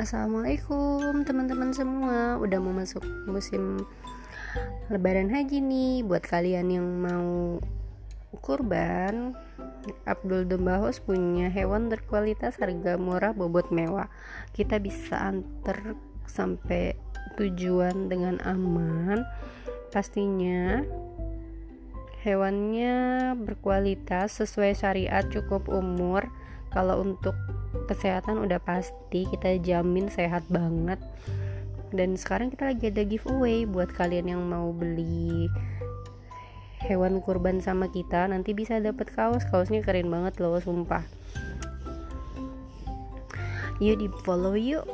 Assalamualaikum 0.00 1.28
teman-teman 1.28 1.76
semua. 1.76 2.40
Udah 2.40 2.56
mau 2.56 2.72
masuk 2.72 3.04
musim 3.28 3.84
lebaran 4.88 5.28
haji 5.28 5.60
nih. 5.60 6.00
Buat 6.08 6.24
kalian 6.24 6.72
yang 6.72 6.88
mau 6.88 7.60
kurban 8.40 9.36
Abdul 10.08 10.48
Domba 10.48 10.80
House 10.80 11.04
punya 11.04 11.52
hewan 11.52 11.92
berkualitas 11.92 12.56
harga 12.56 12.96
murah 12.96 13.36
bobot 13.36 13.68
mewah. 13.68 14.08
Kita 14.56 14.80
bisa 14.80 15.20
antar 15.20 15.92
sampai 16.24 16.96
tujuan 17.36 18.08
dengan 18.08 18.40
aman. 18.40 19.28
Pastinya 19.92 20.80
hewannya 22.24 23.36
berkualitas 23.36 24.40
sesuai 24.40 24.72
syariat 24.80 25.28
cukup 25.28 25.68
umur 25.68 26.32
kalau 26.70 27.02
untuk 27.02 27.34
kesehatan 27.86 28.38
udah 28.42 28.62
pasti 28.62 29.26
kita 29.26 29.58
jamin 29.62 30.10
sehat 30.10 30.46
banget. 30.46 30.98
Dan 31.90 32.14
sekarang 32.14 32.54
kita 32.54 32.70
lagi 32.70 32.84
ada 32.90 33.02
giveaway 33.02 33.66
buat 33.66 33.90
kalian 33.90 34.30
yang 34.30 34.42
mau 34.46 34.70
beli 34.70 35.50
hewan 36.80 37.20
kurban 37.20 37.60
sama 37.60 37.90
kita 37.90 38.30
nanti 38.30 38.54
bisa 38.54 38.78
dapat 38.78 39.10
kaos. 39.10 39.42
Kaosnya 39.50 39.82
keren 39.82 40.08
banget 40.08 40.38
loh 40.38 40.62
sumpah. 40.62 41.02
Yuk 43.82 43.96
di 43.98 44.08
follow 44.22 44.54
yuk 44.54 44.84